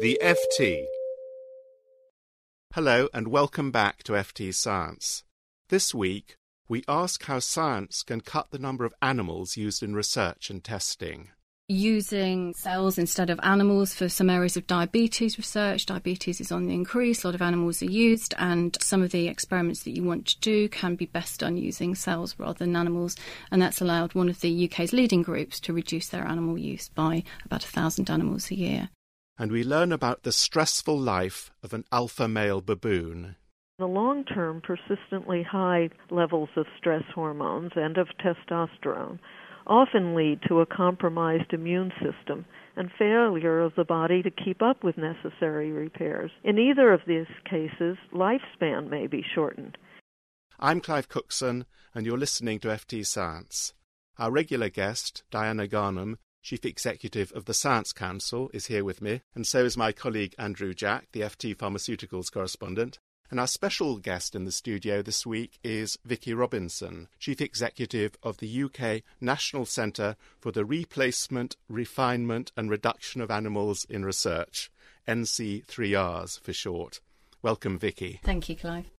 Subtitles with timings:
[0.00, 0.86] The FT.
[2.72, 5.24] Hello and welcome back to FT Science.
[5.68, 6.36] This week,
[6.70, 11.28] we ask how science can cut the number of animals used in research and testing.
[11.68, 15.84] using cells instead of animals for some areas of diabetes research.
[15.84, 19.28] Diabetes is on the increase, a lot of animals are used, and some of the
[19.28, 23.16] experiments that you want to do can be best done using cells rather than animals.
[23.50, 27.22] And that's allowed one of the UK's leading groups to reduce their animal use by
[27.44, 28.88] about a thousand animals a year.
[29.40, 33.36] And we learn about the stressful life of an alpha male baboon.
[33.78, 39.18] The long term, persistently high levels of stress hormones and of testosterone
[39.66, 42.44] often lead to a compromised immune system
[42.76, 46.30] and failure of the body to keep up with necessary repairs.
[46.44, 49.78] In either of these cases, lifespan may be shortened.
[50.58, 51.64] I'm Clive Cookson,
[51.94, 53.72] and you're listening to FT Science.
[54.18, 59.20] Our regular guest, Diana Garnham, Chief Executive of the Science Council, is here with me,
[59.34, 62.98] and so is my colleague Andrew Jack, the FT Pharmaceuticals correspondent.
[63.30, 68.38] And our special guest in the studio this week is Vicky Robinson, Chief Executive of
[68.38, 74.72] the UK National Centre for the Replacement, Refinement and Reduction of Animals in Research,
[75.06, 77.00] NC3Rs for short.
[77.40, 78.20] Welcome, Vicky.
[78.24, 78.90] Thank you, Clive.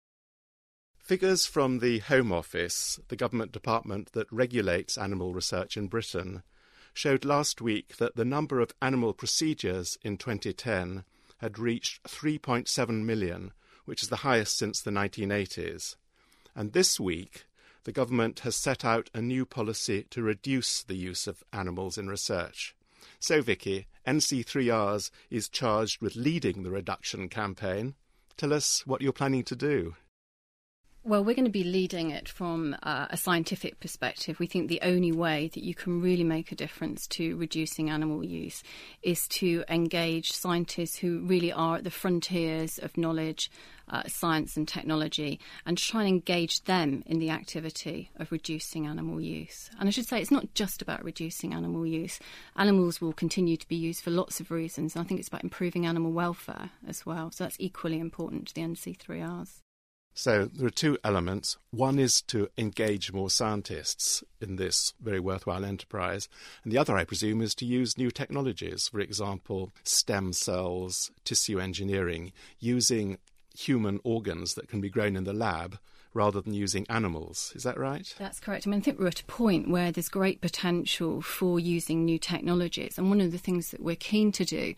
[0.96, 6.44] Figures from the Home Office, the government department that regulates animal research in Britain,
[6.94, 11.04] showed last week that the number of animal procedures in 2010
[11.38, 13.52] had reached 3.7 million,
[13.84, 15.96] which is the highest since the 1980s.
[16.54, 17.46] And this week,
[17.84, 22.08] the government has set out a new policy to reduce the use of animals in
[22.08, 22.74] research.
[23.18, 27.94] So, Vicky, NC3Rs is charged with leading the reduction campaign.
[28.36, 29.96] Tell us what you're planning to do.
[31.02, 34.38] Well, we're going to be leading it from uh, a scientific perspective.
[34.38, 38.22] We think the only way that you can really make a difference to reducing animal
[38.22, 38.62] use
[39.02, 43.50] is to engage scientists who really are at the frontiers of knowledge,
[43.88, 49.22] uh, science, and technology, and try and engage them in the activity of reducing animal
[49.22, 49.70] use.
[49.78, 52.20] And I should say, it's not just about reducing animal use.
[52.56, 54.94] Animals will continue to be used for lots of reasons.
[54.94, 57.30] And I think it's about improving animal welfare as well.
[57.30, 59.60] So that's equally important to the NC3Rs.
[60.20, 61.56] So there are two elements.
[61.70, 66.28] One is to engage more scientists in this very worthwhile enterprise,
[66.62, 68.88] and the other, I presume, is to use new technologies.
[68.88, 73.16] For example, stem cells, tissue engineering, using
[73.56, 75.78] human organs that can be grown in the lab
[76.12, 77.52] rather than using animals.
[77.54, 78.12] Is that right?
[78.18, 78.66] That's correct.
[78.66, 82.18] I mean, I think we're at a point where there's great potential for using new
[82.18, 82.98] technologies.
[82.98, 84.74] And one of the things that we're keen to do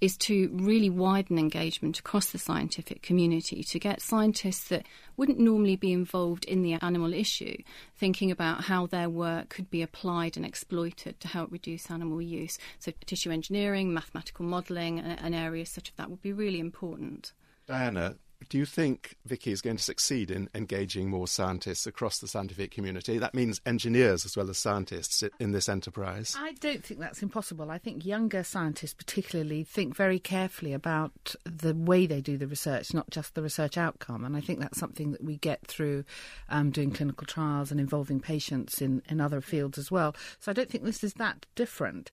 [0.00, 4.84] is to really widen engagement across the scientific community to get scientists that
[5.16, 7.56] wouldn't normally be involved in the animal issue
[7.96, 12.58] thinking about how their work could be applied and exploited to help reduce animal use.
[12.78, 17.32] So, tissue engineering, mathematical modelling, and, and areas such as that would be really important.
[17.66, 18.16] Diana,
[18.48, 22.70] do you think Vicky is going to succeed in engaging more scientists across the scientific
[22.70, 23.18] community?
[23.18, 26.36] That means engineers as well as scientists in this enterprise.
[26.38, 27.70] I don't think that's impossible.
[27.70, 32.92] I think younger scientists, particularly, think very carefully about the way they do the research,
[32.92, 34.24] not just the research outcome.
[34.24, 36.04] And I think that's something that we get through
[36.48, 40.14] um, doing clinical trials and involving patients in, in other fields as well.
[40.40, 42.10] So I don't think this is that different.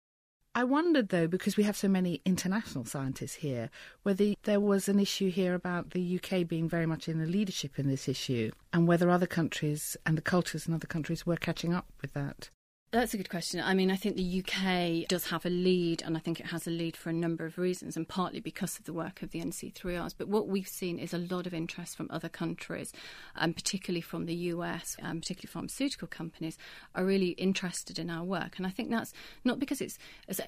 [0.53, 3.69] I wondered, though, because we have so many international scientists here,
[4.03, 7.79] whether there was an issue here about the UK being very much in the leadership
[7.79, 11.73] in this issue and whether other countries and the cultures in other countries were catching
[11.73, 12.49] up with that.
[12.91, 13.61] That's a good question.
[13.61, 16.67] I mean, I think the UK does have a lead, and I think it has
[16.67, 19.39] a lead for a number of reasons, and partly because of the work of the
[19.39, 20.13] NC3Rs.
[20.17, 22.91] But what we've seen is a lot of interest from other countries,
[23.37, 26.57] and particularly from the US, and particularly pharmaceutical companies,
[26.93, 28.57] are really interested in our work.
[28.57, 29.13] And I think that's
[29.45, 29.97] not because it's,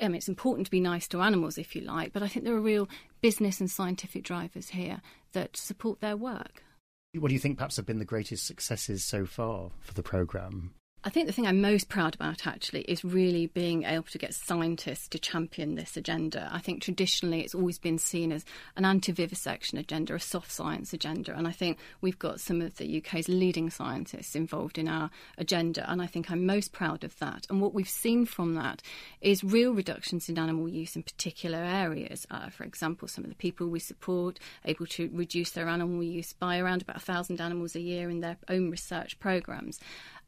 [0.02, 2.44] I mean, it's important to be nice to animals, if you like, but I think
[2.44, 2.90] there are real
[3.22, 5.02] business and scientific drivers here
[5.32, 6.62] that support their work.
[7.14, 10.74] What do you think perhaps have been the greatest successes so far for the programme?
[11.06, 14.34] I think the thing I'm most proud about actually is really being able to get
[14.34, 16.48] scientists to champion this agenda.
[16.50, 18.46] I think traditionally it's always been seen as
[18.78, 22.78] an anti vivisection agenda, a soft science agenda, and I think we've got some of
[22.78, 27.20] the UK's leading scientists involved in our agenda, and I think I'm most proud of
[27.20, 27.48] that.
[27.50, 28.82] And what we've seen from that
[29.20, 32.26] is real reductions in animal use in particular areas.
[32.32, 36.32] Uh, for example, some of the people we support able to reduce their animal use
[36.32, 39.82] by around about 1,000 animals a year in their own research programmes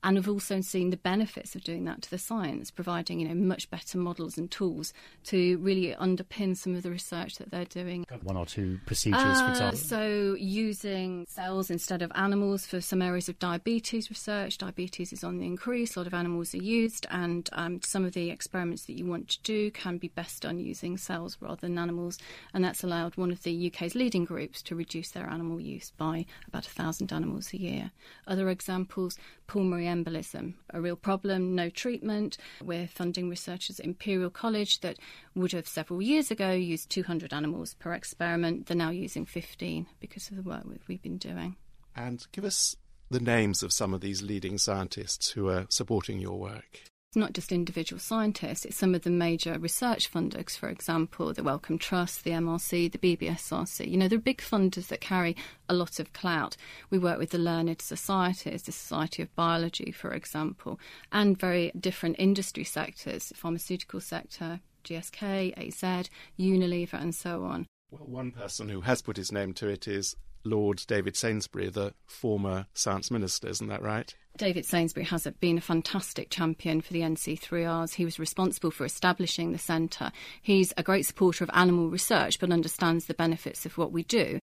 [0.05, 3.33] and have also seen the benefits of doing that to the science, providing you know
[3.33, 4.93] much better models and tools
[5.23, 8.05] to really underpin some of the research that they're doing.
[8.21, 9.77] One or two procedures, uh, for example.
[9.79, 14.59] So using cells instead of animals for some areas of diabetes research.
[14.59, 15.95] Diabetes is on the increase.
[15.95, 19.27] A lot of animals are used, and um, some of the experiments that you want
[19.29, 22.19] to do can be best done using cells rather than animals,
[22.53, 26.25] and that's allowed one of the UK's leading groups to reduce their animal use by
[26.47, 27.91] about a thousand animals a year.
[28.27, 29.17] Other examples:
[29.47, 32.37] pulmonary embolism, a real problem, no treatment.
[32.63, 34.97] We're funding researchers at Imperial College that
[35.35, 38.67] would have several years ago used 200 animals per experiment.
[38.67, 41.55] They're now using 15 because of the work we've been doing.
[41.95, 42.75] And give us
[43.09, 46.81] the names of some of these leading scientists who are supporting your work
[47.15, 51.43] it's not just individual scientists, it's some of the major research funders, for example, the
[51.43, 53.89] Wellcome Trust, the MRC, the BBSRC.
[53.89, 55.33] You know, they're big funders that carry
[55.69, 56.57] a lot of clout.
[56.89, 60.77] We work with the learned societies, the Society of Biology, for example,
[61.09, 67.65] and very different industry sectors, pharmaceutical sector, GSK, AZ, Unilever, and so on.
[67.91, 71.93] Well, one person who has put his name to it is Lord David Sainsbury, the
[72.05, 74.13] former science minister, isn't that right?
[74.37, 77.93] David Sainsbury has been a fantastic champion for the NC3Rs.
[77.93, 80.11] He was responsible for establishing the centre.
[80.41, 84.39] He's a great supporter of animal research but understands the benefits of what we do.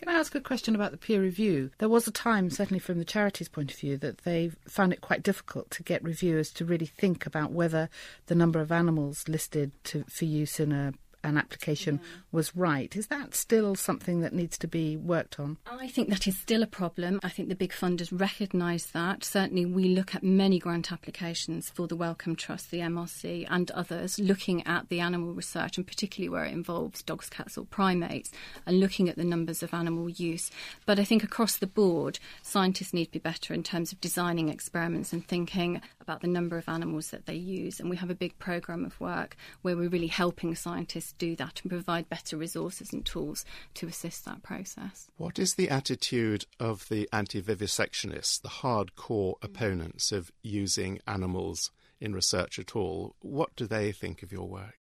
[0.00, 1.70] Can I ask a question about the peer review?
[1.78, 5.00] There was a time, certainly from the charity's point of view, that they found it
[5.00, 7.88] quite difficult to get reviewers to really think about whether
[8.26, 10.92] the number of animals listed to, for use in a
[11.24, 12.00] an application
[12.32, 12.94] was right.
[12.96, 15.58] Is that still something that needs to be worked on?
[15.66, 17.20] I think that is still a problem.
[17.22, 19.24] I think the big funders recognise that.
[19.24, 24.18] Certainly, we look at many grant applications for the Wellcome Trust, the MRC, and others,
[24.18, 28.30] looking at the animal research, and particularly where it involves dogs, cats, or primates,
[28.66, 30.50] and looking at the numbers of animal use.
[30.86, 34.48] But I think across the board, scientists need to be better in terms of designing
[34.48, 37.80] experiments and thinking about the number of animals that they use.
[37.80, 41.60] And we have a big programme of work where we're really helping scientists do that
[41.62, 43.44] and provide better resources and tools
[43.74, 45.08] to assist that process.
[45.16, 49.44] What is the attitude of the anti vivisectionists, the hardcore mm.
[49.44, 51.70] opponents of using animals
[52.00, 53.14] in research at all?
[53.20, 54.77] What do they think of your work?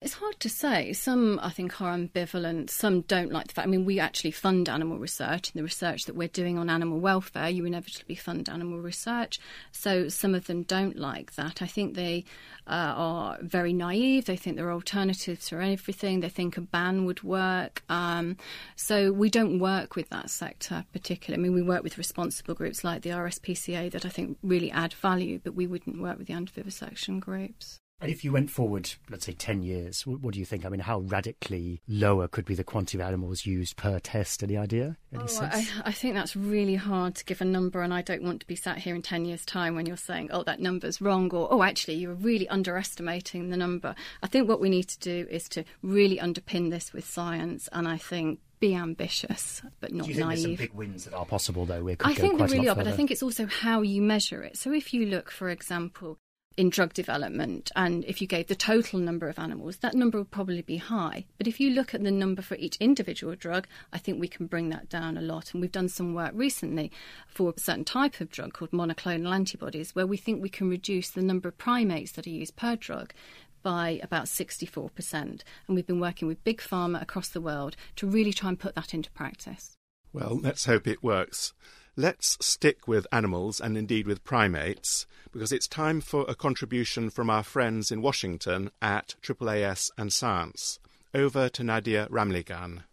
[0.00, 0.92] It's hard to say.
[0.92, 2.70] Some, I think, are ambivalent.
[2.70, 3.66] Some don't like the fact.
[3.66, 5.50] I mean, we actually fund animal research.
[5.50, 9.40] and the research that we're doing on animal welfare, you inevitably fund animal research.
[9.72, 11.62] So some of them don't like that.
[11.62, 12.24] I think they
[12.68, 14.26] uh, are very naive.
[14.26, 16.20] They think there are alternatives for everything.
[16.20, 17.82] They think a ban would work.
[17.88, 18.36] Um,
[18.76, 21.42] so we don't work with that sector particularly.
[21.42, 24.92] I mean, we work with responsible groups like the RSPCA that I think really add
[24.92, 27.80] value, but we wouldn't work with the anti-vivisection groups.
[28.00, 30.64] And if you went forward, let's say 10 years, what, do you think?
[30.64, 34.44] I mean, how radically lower could be the quantity of animals used per test?
[34.44, 34.96] Any idea?
[35.12, 38.22] Any oh, I, I, think that's really hard to give a number, and I don't
[38.22, 41.00] want to be sat here in 10 years' time when you're saying, oh, that number's
[41.00, 43.96] wrong, or oh, actually, you're really underestimating the number.
[44.22, 47.88] I think what we need to do is to really underpin this with science, and
[47.88, 50.42] I think be ambitious but not Do you think naive.
[50.42, 51.82] There's some big wins that are possible, though.
[51.82, 52.84] We I think there really are, further.
[52.84, 54.56] but I think it's also how you measure it.
[54.56, 56.18] So if you look, for example,
[56.58, 60.32] in drug development, and if you gave the total number of animals, that number would
[60.32, 61.24] probably be high.
[61.38, 64.46] But if you look at the number for each individual drug, I think we can
[64.46, 65.52] bring that down a lot.
[65.52, 66.90] And we've done some work recently
[67.28, 71.10] for a certain type of drug called monoclonal antibodies, where we think we can reduce
[71.10, 73.14] the number of primates that are used per drug
[73.62, 75.12] by about 64%.
[75.12, 78.74] And we've been working with big pharma across the world to really try and put
[78.74, 79.76] that into practice.
[80.12, 81.52] Well, let's hope it works.
[82.00, 87.28] Let's stick with animals and indeed with primates because it's time for a contribution from
[87.28, 90.78] our friends in Washington at AAAS and Science.
[91.12, 92.84] Over to Nadia Ramlagan.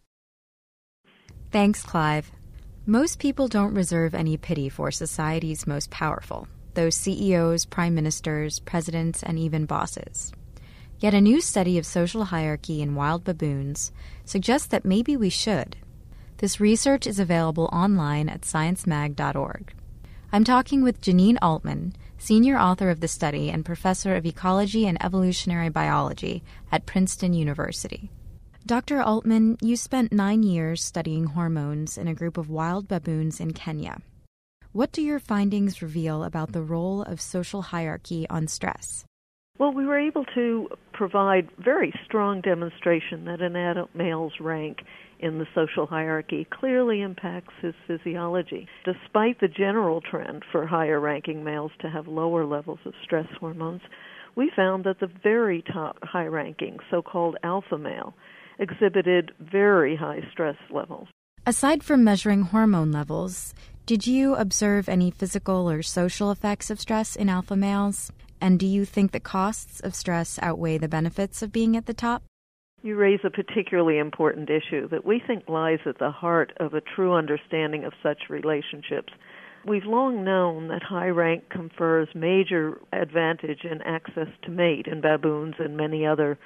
[1.51, 2.31] Thanks, Clive.
[2.87, 9.21] Most people don't reserve any pity for society's most powerful, those CEOs, prime ministers, presidents,
[9.21, 10.33] and even bosses.
[10.97, 13.91] Yet a new study of social hierarchy in wild baboons
[14.25, 15.77] suggests that maybe we should.
[16.37, 19.73] This research is available online at sciencemag.org.
[20.33, 25.03] I'm talking with Janine Altmann, senior author of the study and professor of ecology and
[25.03, 28.09] evolutionary biology at Princeton University.
[28.65, 28.97] Dr.
[28.97, 34.01] Altmann, you spent nine years studying hormones in a group of wild baboons in Kenya.
[34.73, 39.05] What do your findings reveal about the role of social hierarchy on stress?
[39.57, 44.79] Well, we were able to provide very strong demonstration that an adult male's rank
[45.19, 48.67] in the social hierarchy clearly impacts his physiology.
[48.83, 53.81] Despite the general trend for higher ranking males to have lower levels of stress hormones,
[54.35, 58.13] we found that the very top high ranking, so called alpha male,
[58.59, 61.07] exhibited very high stress levels.
[61.45, 63.53] Aside from measuring hormone levels,
[63.85, 68.11] did you observe any physical or social effects of stress in alpha males?
[68.41, 71.93] And do you think the costs of stress outweigh the benefits of being at the
[71.93, 72.23] top?
[72.81, 76.81] You raise a particularly important issue that we think lies at the heart of a
[76.81, 79.11] true understanding of such relationships.
[79.65, 85.55] We've long known that high rank confers major advantage in access to mate in baboons
[85.57, 86.37] and many other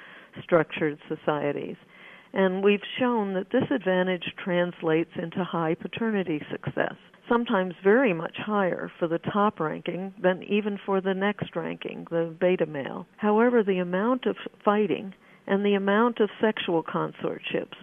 [0.42, 1.76] structured societies.
[2.32, 6.94] And we've shown that this advantage translates into high paternity success,
[7.30, 12.34] sometimes very much higher for the top ranking than even for the next ranking, the
[12.40, 13.06] beta male.
[13.16, 15.14] However, the amount of fighting
[15.46, 17.76] and the amount of sexual consortships,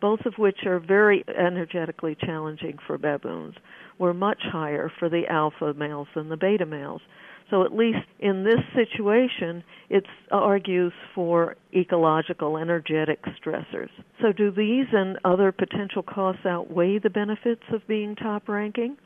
[0.00, 3.54] both of which are very energetically challenging for baboons,
[3.98, 7.02] were much higher for the alpha males than the beta males.
[7.50, 13.90] So at least in this situation, it argues for ecological energetic stressors.
[14.20, 18.96] So do these and other potential costs outweigh the benefits of being top ranking?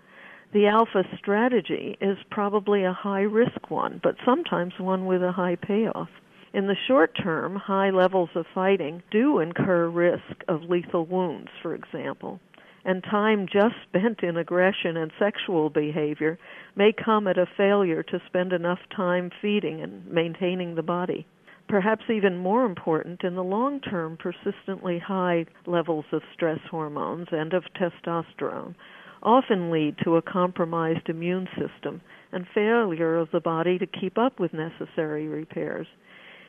[0.52, 5.56] The alpha strategy is probably a high risk one, but sometimes one with a high
[5.56, 6.08] payoff.
[6.54, 11.74] In the short term, high levels of fighting do incur risk of lethal wounds, for
[11.74, 12.40] example
[12.88, 16.38] and time just spent in aggression and sexual behavior
[16.74, 21.26] may come at a failure to spend enough time feeding and maintaining the body.
[21.68, 27.52] Perhaps even more important, in the long term, persistently high levels of stress hormones and
[27.52, 28.74] of testosterone
[29.22, 32.00] often lead to a compromised immune system
[32.32, 35.86] and failure of the body to keep up with necessary repairs.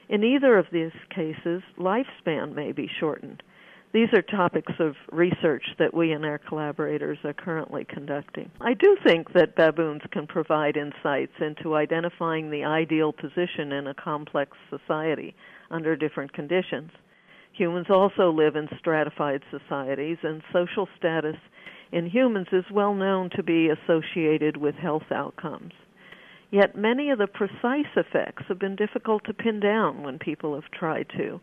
[0.08, 3.44] In either of these cases, lifespan may be shortened
[3.92, 8.52] these are topics of research that we and our collaborators are currently conducting.
[8.62, 13.96] I do think that baboons can provide insights into identifying the ideal position in a
[13.96, 15.36] complex society
[15.72, 16.92] under different conditions.
[17.54, 21.36] Humans also live in stratified societies, and social status
[21.92, 25.74] in humans is well known to be associated with health outcomes.
[26.52, 30.70] Yet many of the precise effects have been difficult to pin down when people have
[30.72, 31.42] tried to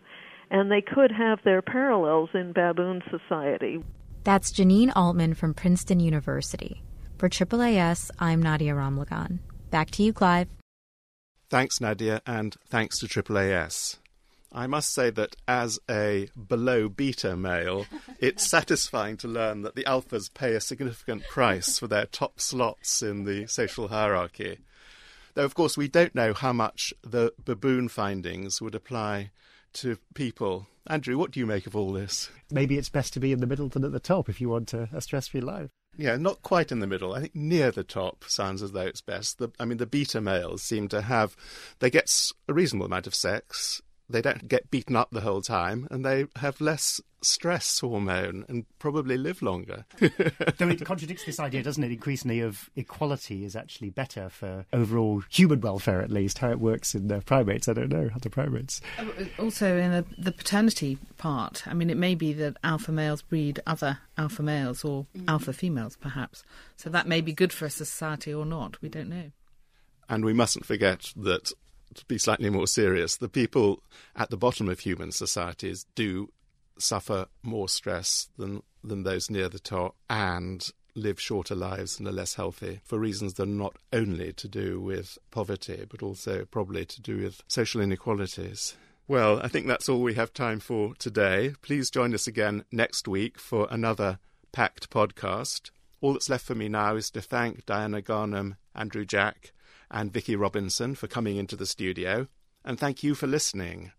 [0.50, 3.82] and they could have their parallels in baboon society.
[4.24, 6.82] That's Janine Altmann from Princeton University.
[7.18, 9.38] For AAAS, I'm Nadia Ramlagan.
[9.70, 10.48] Back to you, Clive.
[11.48, 13.98] Thanks, Nadia, and thanks to AAAS.
[14.52, 17.86] I must say that as a below beta male,
[18.20, 23.02] it's satisfying to learn that the alphas pay a significant price for their top slots
[23.02, 24.58] in the social hierarchy.
[25.34, 29.30] Though, of course, we don't know how much the baboon findings would apply
[29.76, 30.66] to people.
[30.86, 32.30] Andrew, what do you make of all this?
[32.50, 34.72] Maybe it's best to be in the middle than at the top if you want
[34.72, 35.70] a, a stress free life.
[35.98, 37.14] Yeah, not quite in the middle.
[37.14, 39.38] I think near the top sounds as though it's best.
[39.38, 41.36] The, I mean, the beta males seem to have,
[41.78, 45.88] they get a reasonable amount of sex they don't get beaten up the whole time
[45.90, 49.84] and they have less stress hormone and probably live longer.
[49.98, 55.22] Though it contradicts this idea, doesn't it, increasingly, of equality is actually better for overall
[55.28, 56.38] human welfare, at least.
[56.38, 58.80] How it works in the primates, I don't know, other primates.
[58.98, 59.06] Uh,
[59.38, 63.98] also, in the paternity part, I mean, it may be that alpha males breed other
[64.16, 65.24] alpha males or mm.
[65.28, 66.44] alpha females, perhaps.
[66.76, 68.80] So that may be good for a society or not.
[68.80, 69.32] We don't know.
[70.08, 71.52] And we mustn't forget that
[71.94, 73.82] to be slightly more serious, the people
[74.14, 76.30] at the bottom of human societies do
[76.78, 82.12] suffer more stress than than those near the top and live shorter lives and are
[82.12, 86.84] less healthy for reasons that are not only to do with poverty but also probably
[86.84, 88.76] to do with social inequalities.
[89.08, 91.54] Well, I think that's all we have time for today.
[91.62, 94.18] Please join us again next week for another
[94.52, 95.70] packed podcast.
[96.00, 99.52] All that's left for me now is to thank Diana Garnham, Andrew Jack,
[99.90, 102.28] and Vicky Robinson for coming into the studio,
[102.64, 103.92] and thank you for listening.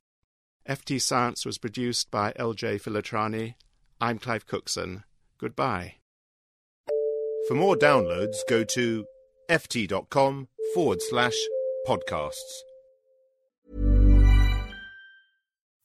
[0.67, 3.56] FT Science was produced by LJ Filotrani.
[4.01, 5.03] I'm Clive Cookson.
[5.38, 5.96] Goodbye.
[7.48, 9.06] For more downloads, go to
[9.50, 11.38] ft.com forward slash
[11.88, 12.63] podcasts.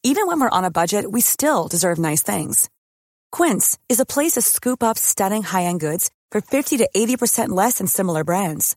[0.02, 2.68] Even when we're on a budget, we still deserve nice things.
[3.30, 7.50] Quince is a place to scoop up stunning high end goods for 50 to 80%
[7.50, 8.76] less than similar brands.